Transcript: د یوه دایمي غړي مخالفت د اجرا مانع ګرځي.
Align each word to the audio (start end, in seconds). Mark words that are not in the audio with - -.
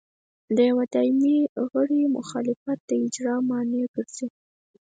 د 0.55 0.57
یوه 0.69 0.83
دایمي 0.93 1.37
غړي 1.71 2.01
مخالفت 2.17 2.79
د 2.89 2.91
اجرا 3.05 3.35
مانع 3.49 3.83
ګرځي. 3.93 4.27